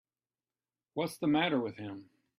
What's 0.95 1.19
the 1.19 1.27
matter 1.27 1.59
with 1.59 1.77
him. 1.77 2.09